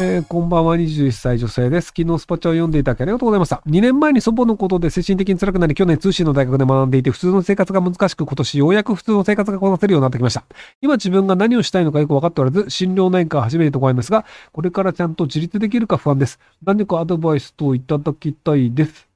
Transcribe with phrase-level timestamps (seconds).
[0.00, 1.92] えー、こんばんは、21歳女性です。
[1.96, 3.62] 昨日スパチャを読んでいただきありがとうございました。
[3.68, 10.42] 2年前に祖母のことで精神的に辛くなり、去年通信の大学で学んでいて、普通の生活が難しく、今年ようやく普通の生活がこなせるようになってきました。
[10.82, 16.40] 今自分が何をしたいのかよく分かっておらず、心療内科は初めてとこありますが、これからちゃんと自立できるか不安です。
[16.64, 19.08] 何かアドバイスといただきたいです。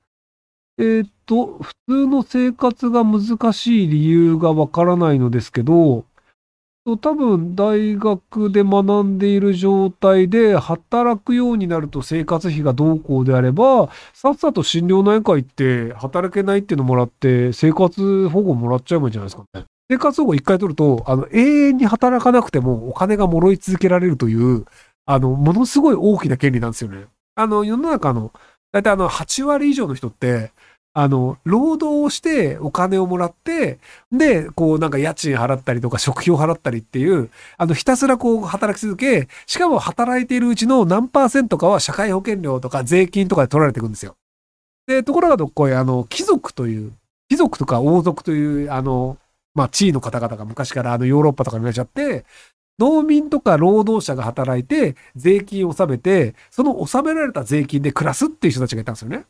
[0.79, 6.05] えー、っと、普通の生活が難しい理由がわからないのですけど、
[6.96, 19.65] 多分大学で学んでいる状態で働くようになると生活費がどうこうであれば、さっさと心療内科行って働けないっていうのもらって生活保護もらっちゃえばいいんじゃないですかね。
[19.91, 24.65] 生活保護一回取ると、あの、永遠に働かなくてもお金がもろい続けられるという、
[25.07, 27.07] あの、ものすごい大きな権利なんですよね。
[27.34, 28.32] あの、世の中の、
[28.73, 30.52] だいたいあの、8割以上の人って、
[31.01, 33.79] あの、労働をしてお金をもらって、
[34.11, 44.16] で、こうなんか家賃払ったりとか食費を払ったりっていう、あの、ひたすらこう働き続け、しかも働いているうちの何パーセントかは社会保険料とか税金とかで取られていくんですよ。
[44.88, 46.91] で、ところがどっこい、あの、貴族という、
[47.29, 49.19] 貴族とか王族という、あの、
[49.54, 52.24] まあ、地位の方々が昔からあのヨーロッパとかにいらっしゃって、
[52.80, 59.26] 農民とか労働者が働いて税金を納めて、その納められた税金で暮らすっていう人たちがいたんですよね。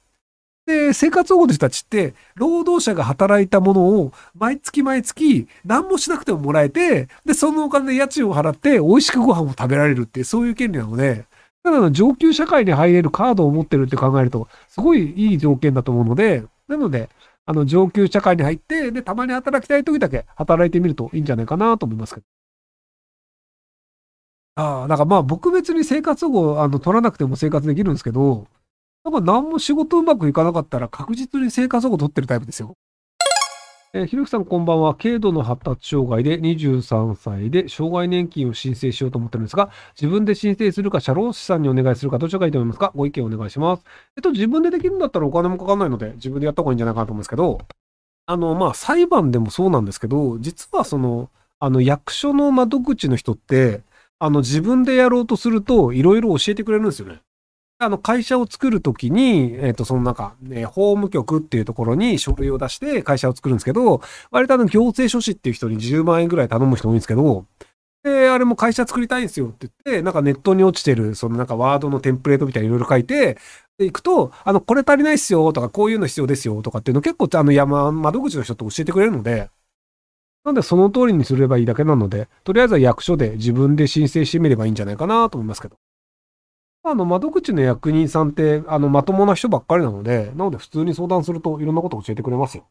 [0.69, 11.25] で、生活保護の人たちって、労働者が働いたものを毎月毎月何もしなくてももらえて、で、そのお金で家賃を払って美味しくご飯を食べられるって、そういう権利なので、
[11.63, 17.09] ただの上級社会に入れるカードを持ってるって考えると、すごいいい条件だと思うので、なので、
[17.47, 22.27] あの、上級社会に入って、で、たまに働きたい時だけ働いてみるといいんじゃないかなと思いますけど。
[24.57, 28.47] ああ、だからまあ僕別に生活保護、あの、取らなくても生活できるんですけど、
[29.11, 32.75] なんか何も仕事うまくいかなかったら確実に生活保護取ってるタイプですよ。
[33.95, 34.95] えー、ひろゆきさんこんばんは。
[34.95, 42.93] 軽度の発達障害で23歳で障害年金を申請しようと思ってるんですが、自分で申請するか、社労士さんにお願いするか、どちらがいいと思いますか？
[42.95, 43.85] ご意見お願いします。
[44.15, 47.61] えっと、自分でできるんだったらお金もかかんないので、自分でやった方がいいんじゃないかなと思うんですけど、
[48.27, 53.81] あの、まあ、裁判でもそうなんですけど、実はその、あの、役所の窓口の人って、
[54.19, 57.23] あの、自分でやろうとすると、いろいろ教えてくれるんですよね。
[57.81, 64.03] あの、会社を作るときに、えっ、ー、と、その中、ね、法務局っていうところに書類を出して会社を作るんですけど、
[64.33, 67.47] 割とあの、行政書士っていう人に10万円ぐらい頼む人多いんですけど、
[68.03, 73.39] で、あれも会社作りたいんですよって言って、なんかネットに落ちてる、そのなんかワードのテンプレートみたいにいろいろ書いて、
[73.79, 79.51] で、行くと、あの、これ足りないっすよとか、こういうの必要ですよとかっていうの結構、あの、山、窓口の人って教えてくれるので、
[80.45, 85.77] なんでその通りにすればいいだけなので、とりあえずは役所で自分で申請してみればいいんじゃないかなと思いますけど。
[86.91, 92.65] あの、窓口の役人さんって、あの、まともな人ばっかりなので、なので普通に相談するといろんなこと教えてくれますよ。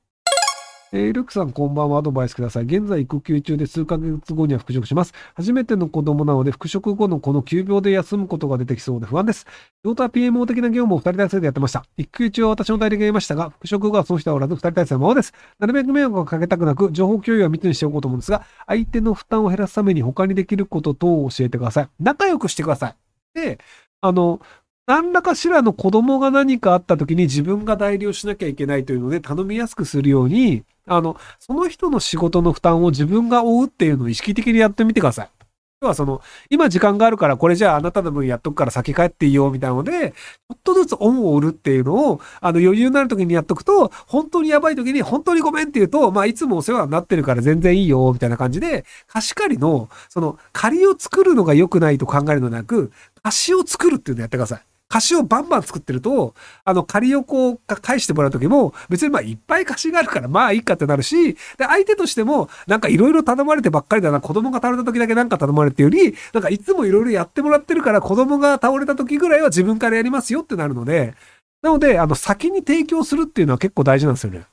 [0.94, 2.00] えー、ルックさん、こんばんは。
[2.00, 2.64] アドバイスください。
[2.64, 5.14] 現在、育休中で数ヶ月後には復職します。
[5.36, 9.46] 初めての子供なので、復職後のこの急病で休むことが出てきそうで不安です。
[9.84, 11.84] 状態 PMO 的な業務を二人体制でやってました。
[11.98, 15.34] 育休中は私の代理がいましたが、復職後はその人はおらず、二人体制のままです。
[15.60, 21.90] なるべく迷惑をかけたくなく、情報共有は密にしておこうと思うんですが、相手の負担を減らすために他にできること等を教えてください。
[22.00, 22.96] 仲良くしてください。
[23.34, 23.60] で、
[24.08, 24.42] あの、
[24.88, 35.37] 何らかしらの子供が何かあった時に自分が代理をしなきゃいけないというので頼みやすくするように、あの、その人の仕事の負担を自分が負うっていうのを意識的にやってみてください。
[35.86, 54.67] はその、今時間があるからこれじゃああなたの分やっとくから先帰っていいよみたいなので、ちょっとずつ恩を売るっていうのを、あの余裕になる時にやっとくと、本当にやばい時に本当にごめんって言うと、まあいつもお世話になってるから全然いいよみたいな感じで、貸し借りの、その借りを作るのが良くないと考えるのではなく、貸しを作るっていうのをやってください。
[54.90, 56.34] 貸しをバンバン作ってると、
[56.64, 71.16] あの、仮をこう、返してもらうときも、別にまあ、いっぱい貸しがあるから、まあいいかってなるし、で、相手としても、なんかいろいろ頼まれてばっかりだな、子供が倒れた時だけなんか頼まれてより、なんかいつもいろいろやってもらってるから、子供が倒れた時ぐらいは自分からやりますよってなるので、
[71.62, 74.46] なので、あの、先に提供するっていうのは結構大事なんですよね。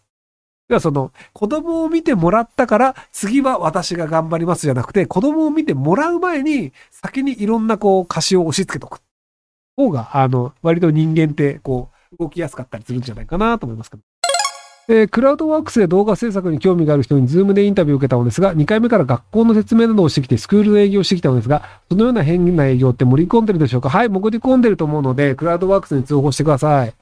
[0.69, 9.01] 要はその、子供を見てもらったから、次は私が頑張りますじゃなくて、子供を見てもらう前に、先にいろんなこう、貸しを押し付けとく。
[9.77, 14.03] 方が、あの、割と人間って、こう、動きやすかったりするんじゃないかなと思いますけど。
[14.87, 23.89] えー、クラウドワークスで動画制作に興味がある人に Zoom でインタビューを受けたのですが、2回目から学校の説明などをしてきて、スクールの営業をしてきたのですが、そのような変な営業って盛り込んでるでしょうか？
[23.89, 26.93] はい、盛り込んでると思うので、クラウドワークスに通報してください。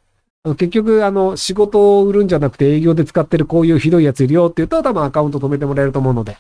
[0.45, 6.37] 結局、あの、仕事を売るんじゃなくて営業で使ってるこういうひどいやついるよって言うと、多分アカウント止めてもらえると思うので。